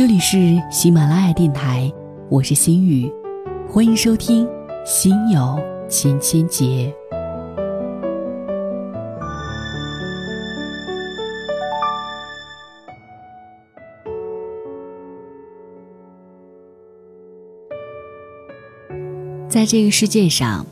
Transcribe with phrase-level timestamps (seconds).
[0.00, 1.92] 这里是喜马拉雅电台，
[2.30, 3.12] 我是心雨，
[3.68, 4.46] 欢迎收听
[4.86, 5.60] 《心有
[5.90, 6.90] 千千结》。
[19.50, 20.64] 在这个世界上，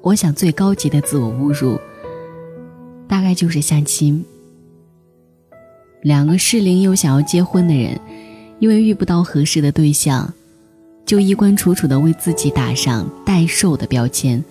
[0.00, 1.78] 我想最高级的自我侮辱，
[3.06, 4.24] 大概就是相亲。
[6.00, 8.00] 两个适龄又想要结婚的人，
[8.58, 10.32] 因为遇不到合适的对象，
[11.04, 14.44] 就衣冠楚楚的为自己打上待售的标签，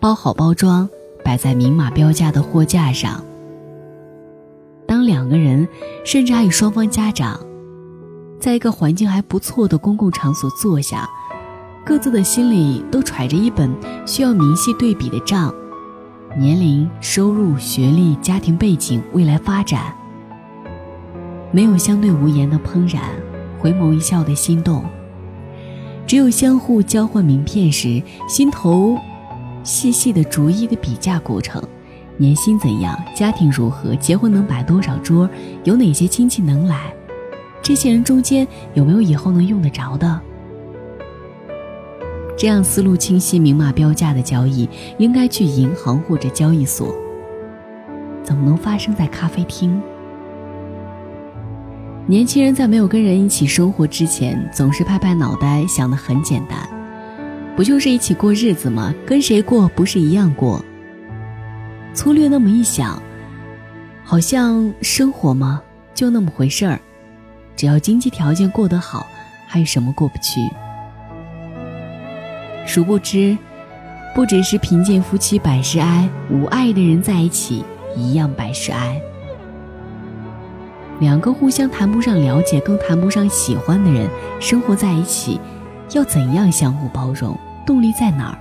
[0.00, 0.88] 包好包装，
[1.24, 3.24] 摆在明码标价的货架上。
[4.86, 5.66] 当两个人，
[6.04, 7.40] 甚至还有双方家长，
[8.40, 11.08] 在一个环境还不错的公共场所坐下，
[11.86, 13.72] 各自的心里都揣着一本
[14.04, 15.54] 需要明细对比的账：
[16.36, 19.94] 年龄、收入、学历、家庭背景、未来发展。
[21.52, 23.02] 没有相对无言的怦然，
[23.62, 24.84] 回眸一笑的心动，
[26.04, 28.98] 只有相互交换名片时心头
[29.62, 31.62] 细细的逐一的比价过程。
[32.16, 32.98] 年薪怎样？
[33.14, 33.94] 家庭如何？
[33.94, 35.30] 结婚能摆多少桌？
[35.62, 36.92] 有哪些亲戚能来？
[37.62, 40.20] 这些人中间有没有以后能用得着的？
[42.36, 44.68] 这样思路清晰、明码标价的交易，
[44.98, 46.92] 应该去银行或者交易所，
[48.24, 49.80] 怎么能发生在咖啡厅？
[52.12, 56.58] 年轻人在没有跟人一起生活之前，总是拍拍脑袋想的很简单，
[57.56, 58.94] 不就是一起过日子吗？
[59.06, 60.62] 跟谁过不是一样过？
[61.94, 63.02] 粗略那么一想，
[64.04, 65.62] 好像生活嘛
[65.94, 66.78] 就那么回事儿，
[67.56, 69.06] 只要经济条件过得好，
[69.48, 70.42] 还有什么过不去？
[72.66, 73.38] 殊不知，
[74.14, 77.64] 不只是贫贱夫妻百事哀，无爱的人在一起
[77.96, 79.00] 一样百事哀。
[81.02, 84.08] 两个互相谈不上了解，更谈不上喜欢的人
[84.38, 85.40] 生活在一起，
[85.94, 87.36] 要怎样相互包容？
[87.66, 88.38] 动力在哪儿？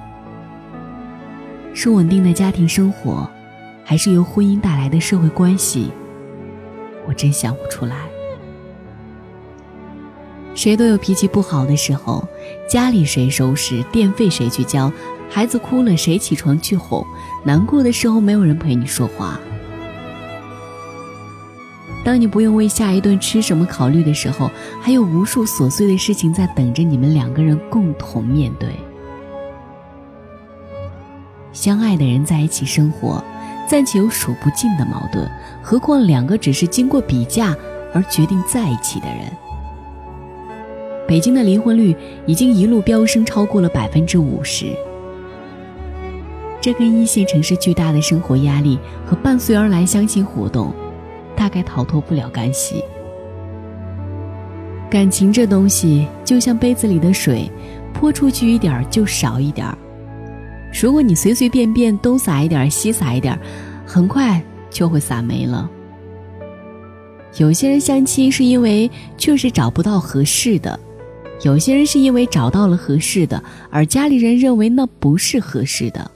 [1.74, 3.28] 是稳定的家庭生活，
[3.84, 5.92] 还是由婚姻带来的社会关系？
[7.08, 7.96] 我真想不出来。
[10.54, 12.24] 谁都有脾气不好的时候，
[12.70, 14.94] 家里谁收拾，电费谁去交，
[15.32, 17.04] 孩子哭了谁起床去哄，
[17.44, 19.40] 难过的时候没有人陪你说话。
[22.04, 24.50] 当你不用为下一顿吃什么考虑的时候，
[24.82, 28.70] 还有无数琐碎的事情在等着你们两个人共同面对。
[31.54, 33.24] 相爱的人在一起生活，
[33.68, 35.30] 暂且有数不尽的矛盾，
[35.62, 37.56] 何况两个只是经过比价
[37.94, 39.32] 而决定在一起的人。
[41.08, 41.96] 北京的离婚率
[42.26, 44.76] 已经一路飙升，超过了百分之五十。
[46.60, 50.74] 这跟一线城市巨大的生活压力和伴随而来相亲活动。
[51.42, 52.84] 大概逃脱不了干系。
[54.92, 57.50] 感情这东西就像杯子里的水，
[57.92, 59.68] 泼出去一点就少一点
[60.72, 63.36] 如果你随随便便东撒一点西撒一点
[63.88, 65.68] 很快就会撒没了。
[67.40, 68.88] 有些人相亲是因为
[69.18, 70.80] 确实找不到合适的，
[71.44, 76.12] 有些人是因为找到了合适的，而家里人认为那不是合适的。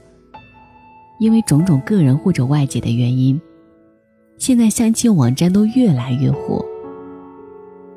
[1.20, 3.42] 因为种种个人或者外界的原因。
[4.38, 6.64] 现在相亲网站都越来越火。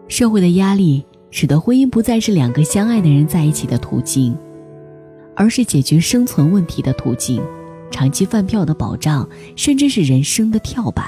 [0.07, 4.37] 社会的压力使得婚姻不再是两个相爱的人在一起的途径，
[5.35, 7.43] 而是解决生存问题的途径，
[7.91, 11.07] 长期饭票的保障，甚至是人生的跳板。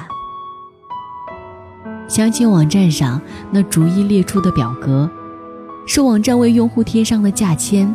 [2.08, 5.08] 相亲网站上那逐一列出的表格，
[5.86, 7.94] 是网站为用户贴上的价签，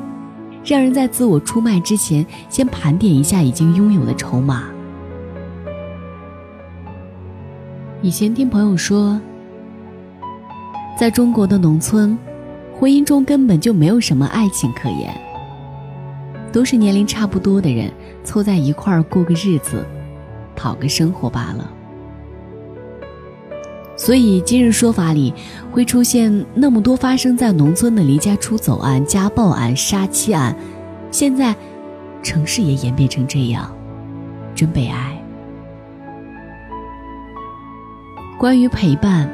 [0.63, 4.63] 让人在自我出卖之前先盘点一下已经拥有的筹码。
[8.01, 9.19] 以前听朋友说，
[10.97, 12.17] 在中国的农村，
[12.77, 15.11] 婚姻中根本就没有什么爱情可言，
[16.51, 17.91] 都是年龄差不多的人
[18.23, 19.85] 凑在一块儿过个日子，
[20.55, 21.71] 讨个生活罢了。
[23.97, 25.33] 所以今日说法里
[25.71, 30.55] 会出现那么多发生在农村的离家出走案、家暴案、杀妻案，
[31.11, 31.55] 现在
[32.21, 33.73] 城市也演变成这样，
[34.53, 35.14] 真悲哀。
[38.37, 39.29] 关于陪伴，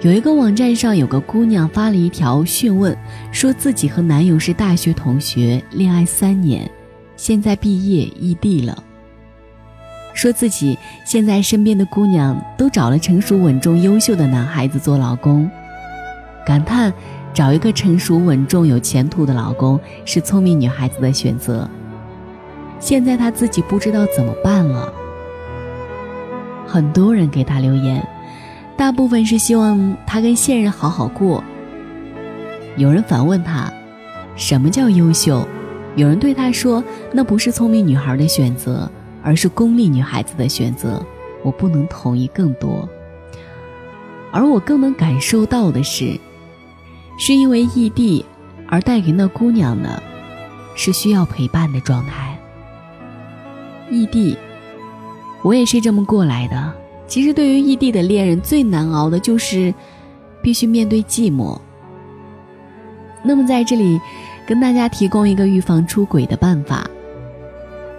[0.00, 2.96] 有一个网站上有个姑娘发了一条讯问，
[3.30, 6.68] 说自己和男友是大学同学，恋爱三年，
[7.14, 8.82] 现在毕业异地了。
[10.14, 15.48] 说自己现在身边的姑娘都找了成熟稳重、优秀的男孩子做老公，
[16.46, 16.90] 感叹
[17.34, 21.68] 找一个成熟稳重、有前途的老公是聪明女孩子的选择。
[22.78, 24.90] 现在她自己不知道怎么办了。
[26.70, 28.06] 很多人给他留言，
[28.76, 31.42] 大部分是希望他跟现任好好过，
[32.76, 33.72] 有人反问他
[34.36, 35.44] ：“什么叫优秀？”
[35.96, 38.88] 有人对他说：“那不是聪明女孩的选择，
[39.20, 41.04] 而是功利女孩子的选择。”
[41.42, 42.88] 我不能同意更多。
[44.30, 46.16] 而我更能感受到的是，
[47.18, 48.24] 是因为异地
[48.68, 50.00] 而带给那姑娘的，
[50.76, 52.38] 是需要陪伴的状态。
[53.90, 54.38] 异地，
[55.42, 56.72] 我也是这么过来的。
[57.06, 59.74] 其实，对于异地的恋人，最难熬的就是
[60.42, 61.58] 必须面对寂寞。
[63.22, 64.00] 那么，在这里，
[64.46, 66.88] 跟大家提供一个预防出轨的办法。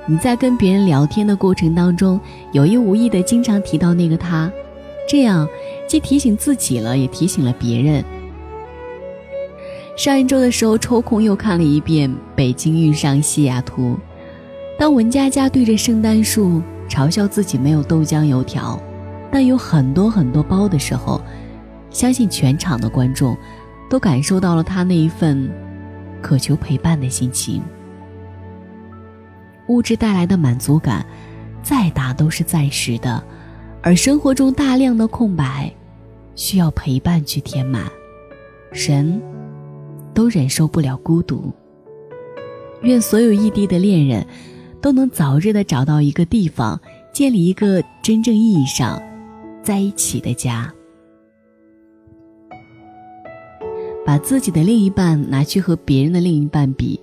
[0.08, 2.20] 你在跟别人聊天的过程当中，
[2.54, 4.52] 有意无意的经常提到那个他，
[5.08, 5.48] 这样
[5.88, 8.04] 既提醒自己了，也提醒了别人。
[9.96, 13.94] 上一周的时候，抽空又看了一遍《北京遇上西雅图》。
[14.80, 16.62] 当文佳佳对着圣诞树
[16.92, 18.78] 嘲笑自己没有豆浆油条。
[19.32, 21.22] 但有很多很多包的时候，
[21.90, 23.38] 相信全场的观众
[23.90, 25.50] 都感受到了他那一份
[26.22, 27.62] 渴求陪伴的心情。
[29.70, 31.06] 物质带来的满足感，
[31.64, 33.24] 再大都是暂时的，
[33.82, 35.74] 而生活中大量的空白，
[36.36, 37.84] 需要陪伴去填满。
[38.74, 39.22] 人，
[40.14, 41.54] 都忍受不了孤独。
[42.82, 44.28] 愿所有异地的恋人，
[44.82, 46.80] 都能早日的找到一个地方，
[47.14, 49.02] 建立一个真正意义上。
[49.64, 50.74] 在一起的家，
[54.04, 57.00] 把自己的另一半拿去和别人的另一半比，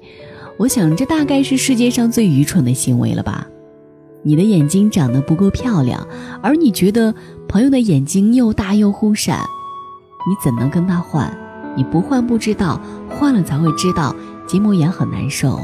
[0.56, 3.46] 我想这大概是世界上最愚蠢的行为了吧？
[4.24, 6.04] 你的眼睛长得不够漂亮，
[6.42, 7.14] 而你觉得
[7.48, 9.38] 朋友的眼睛又大又忽闪，
[10.28, 11.32] 你怎能跟他换？
[11.76, 14.12] 你不换不知道，换了才会知道，
[14.48, 15.60] 结膜炎很难受。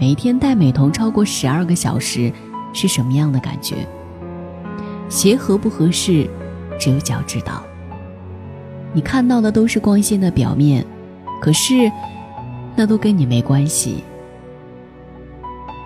[0.00, 2.32] 每天戴美瞳超过十二个小时
[2.72, 3.86] 是什么样的感觉？
[5.08, 6.30] 鞋合不合适，
[6.78, 7.64] 只有脚知道。
[8.92, 10.86] 你看到的都是光鲜的表面，
[11.40, 11.90] 可是，
[12.76, 14.04] 那都跟你没关系。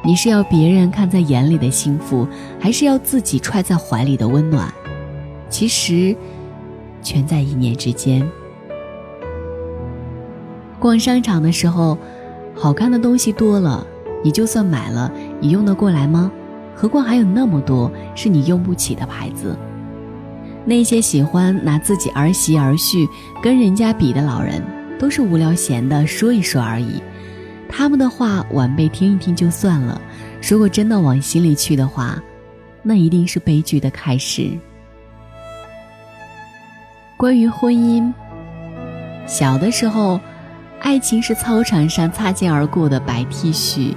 [0.04, 2.28] 你是要别人看在眼里的幸福，
[2.60, 4.70] 还是要自己揣在怀里的温暖？
[5.48, 6.14] 其实，
[7.00, 8.28] 全在一念之间。
[10.78, 11.96] 逛商场的时候，
[12.54, 13.86] 好看的东西多了，
[14.22, 15.10] 你就算买了，
[15.40, 16.30] 你用得过来吗？
[16.74, 19.56] 何况还有那么多是你用不起的牌子。
[20.64, 23.06] 那些喜欢拿自己儿媳儿婿
[23.42, 24.62] 跟人家比的老人，
[24.98, 27.02] 都是无聊闲的说一说而已。
[27.68, 30.00] 他们的话晚辈听一听就算了，
[30.48, 32.22] 如果真的往心里去的话，
[32.82, 34.50] 那一定是悲剧的开始。
[37.16, 38.12] 关于婚姻，
[39.26, 40.20] 小的时候，
[40.80, 43.94] 爱情是操场上擦肩而过的白 T 恤。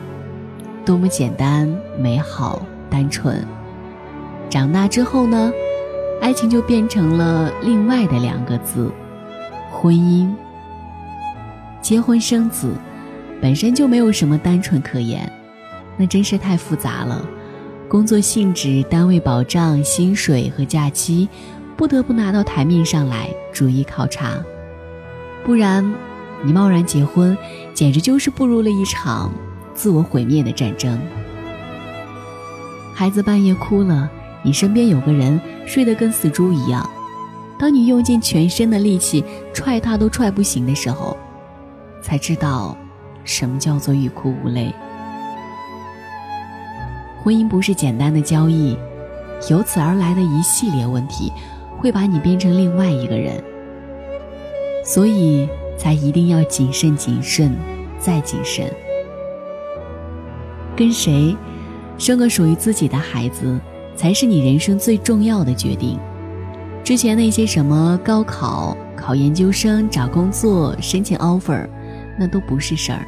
[0.85, 1.67] 多么简单、
[1.99, 3.43] 美好、单纯。
[4.49, 5.51] 长大之后呢，
[6.21, 8.91] 爱情就变成了另外的两个字——
[9.71, 10.31] 婚姻。
[11.81, 12.71] 结婚生子，
[13.41, 15.29] 本身就没有什么单纯可言，
[15.97, 17.25] 那真是太复杂了。
[17.89, 21.27] 工作性质、单位保障、薪水和假期，
[21.75, 24.33] 不得不拿到台面上来逐一考察。
[25.43, 25.93] 不然，
[26.43, 27.37] 你贸然结婚，
[27.73, 29.31] 简直就是步入了一场……
[29.75, 30.99] 自我毁灭的战争。
[32.93, 34.09] 孩子半夜哭了，
[34.41, 36.89] 你身边有个人睡得跟死猪一样。
[37.59, 41.15] 当你用尽全身的力气踹他都踹不醒的时候，
[42.01, 42.75] 才知道
[43.23, 44.73] 什么叫做欲哭无泪。
[47.23, 48.77] 婚姻不是简单的交易，
[49.49, 51.31] 由此而来的一系列问题，
[51.77, 53.43] 会把你变成另外一个人。
[54.85, 57.55] 所以才一定要谨慎、谨慎
[57.99, 58.71] 再谨慎。
[60.75, 61.35] 跟谁
[61.97, 63.59] 生个属于自己的孩子，
[63.95, 65.97] 才是你人生最重要的决定。
[66.83, 71.67] 之前那些什么高考、考研究生、找工作、申请 offer，
[72.19, 73.05] 那都不是事儿。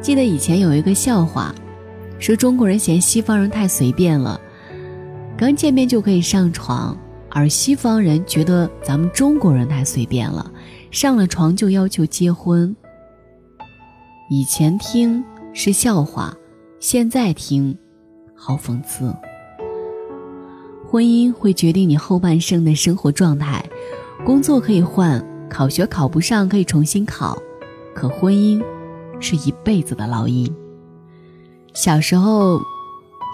[0.00, 1.54] 记得以前有一个笑话，
[2.18, 4.40] 说中国人嫌西方人太随便了，
[5.36, 6.96] 刚见面就可以上床，
[7.30, 10.50] 而西方人觉得咱们中国人太随便了，
[10.90, 12.76] 上了床就要求结婚。
[14.30, 15.24] 以前听。
[15.52, 16.32] 是笑话，
[16.78, 17.76] 现在听，
[18.36, 19.12] 好讽刺。
[20.88, 23.64] 婚姻会决定你后半生的生活状态，
[24.24, 27.36] 工作可以换，考学考不上可以重新考，
[27.94, 28.62] 可婚姻
[29.18, 30.52] 是一辈子的烙印。
[31.74, 32.60] 小时候，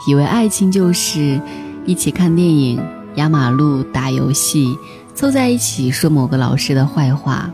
[0.08, 1.40] 以为爱情就是
[1.85, 2.82] 一起看电影、
[3.16, 4.76] 压马路、打游戏，
[5.14, 7.52] 凑在一起说某个老师的坏话。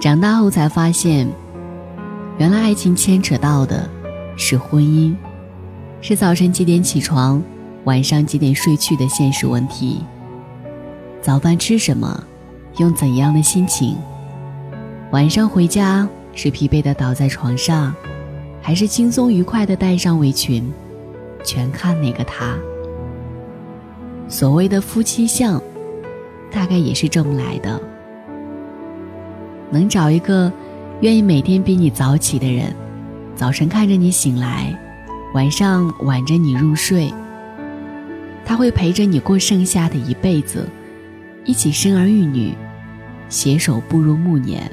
[0.00, 1.32] 长大后才发现。
[2.38, 3.88] 原来爱情牵扯到的，
[4.36, 5.14] 是婚姻，
[6.00, 7.42] 是早晨几点起床，
[7.84, 10.00] 晚上几点睡去的现实问题。
[11.20, 12.24] 早饭吃什么，
[12.78, 13.96] 用怎样的心情？
[15.12, 17.94] 晚上回家是疲惫的倒在床上，
[18.62, 20.72] 还是轻松愉快的带上围裙，
[21.44, 22.56] 全看那个他。
[24.26, 25.62] 所谓的夫妻相，
[26.50, 27.78] 大概也是这么来的。
[29.70, 30.50] 能找一个
[31.02, 32.72] 愿意每天比你早起的人，
[33.34, 34.72] 早晨看着你醒来，
[35.34, 37.12] 晚上挽着你入睡。
[38.44, 40.68] 他会陪着你过剩下的一辈子，
[41.44, 42.54] 一起生儿育女，
[43.28, 44.70] 携手步入暮年。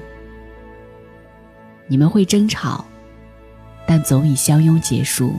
[1.87, 2.85] 你们会争吵，
[3.87, 5.33] 但总以相拥结束。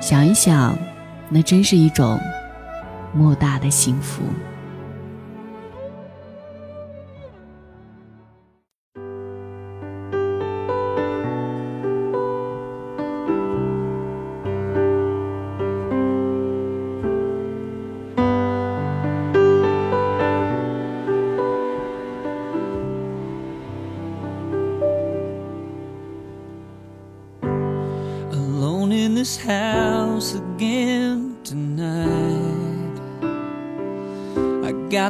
[0.00, 0.74] 想一想，
[1.28, 2.18] 那真是一种
[3.12, 4.22] 莫大的幸福。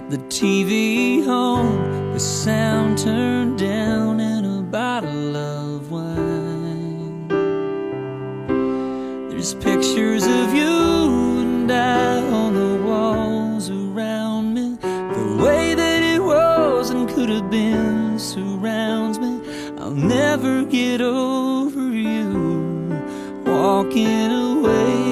[0.00, 7.28] Got the TV on, the sound turned down, and a bottle of wine.
[9.30, 14.76] There's pictures of you and I on the walls around me.
[14.82, 19.40] The way that it was and could have been surrounds me.
[19.78, 22.92] I'll never get over you
[23.46, 25.05] walking away.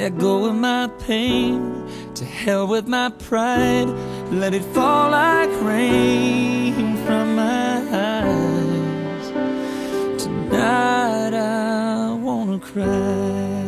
[0.00, 1.58] Let go of my pain.
[2.14, 3.88] To hell with my pride.
[4.30, 7.72] Let it fall like rain from my
[8.12, 9.26] eyes.
[10.22, 13.64] Tonight I wanna cry.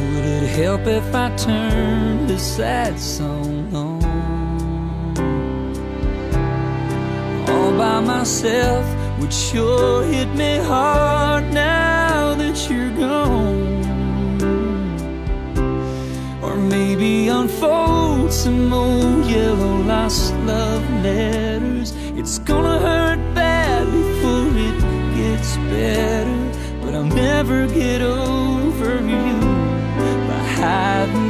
[0.00, 3.39] Would it help if I turned this sad song
[7.80, 8.84] by myself
[9.18, 13.80] would sure hit me hard now that you're gone.
[16.42, 21.94] Or maybe unfold some old yellow lost love letters.
[22.20, 24.78] It's gonna hurt bad before it
[25.20, 26.40] gets better.
[26.82, 29.32] But I'll never get over you
[30.28, 31.29] by hiding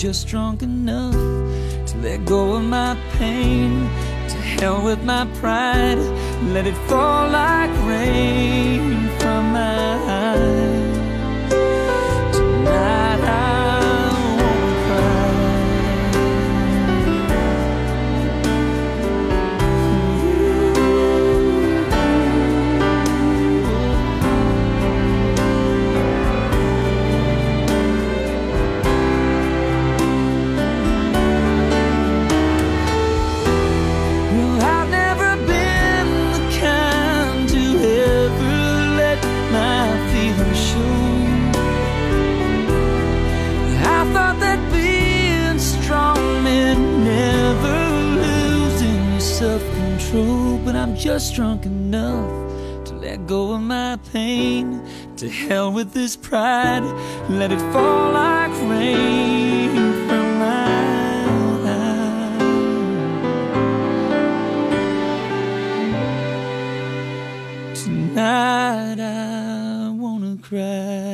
[0.00, 3.82] just drunk enough to let go of my pain.
[4.30, 5.98] To hell with my pride.
[6.54, 10.69] Let it fall like rain from my eyes.
[50.12, 52.28] But I'm just drunk enough
[52.86, 54.82] to let go of my pain.
[55.18, 56.82] To hell with this pride,
[57.28, 59.70] let it fall like rain
[60.08, 61.26] from my
[61.64, 61.94] eyes.
[67.84, 71.09] Tonight I wanna cry.